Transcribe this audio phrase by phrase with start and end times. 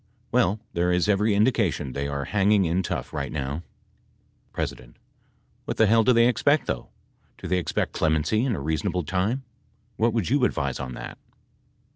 [0.31, 3.61] Well there is every indication they are hanging in tough light now.
[4.55, 4.65] P.
[5.65, 6.89] What the hell do they expect though?
[7.37, 9.43] Do they expect clemency in a reasonable time?
[9.97, 11.19] What would you advise on that